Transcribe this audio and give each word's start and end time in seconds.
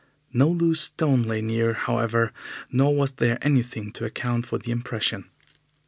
No 0.33 0.47
loose 0.47 0.81
stone 0.81 1.21
lay 1.21 1.43
near, 1.43 1.73
however, 1.73 2.33
nor 2.71 2.95
was 2.95 3.11
there 3.11 3.37
anything 3.43 3.91
to 3.91 4.03
account 4.05 4.47
for 4.47 4.57
the 4.57 4.71
impression. 4.71 5.29